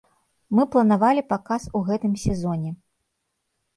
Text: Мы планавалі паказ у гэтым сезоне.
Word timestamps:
Мы 0.59 0.63
планавалі 0.75 1.21
паказ 1.33 1.69
у 1.81 1.85
гэтым 1.91 2.13
сезоне. 2.25 2.71